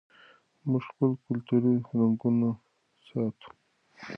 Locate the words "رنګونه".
1.97-2.49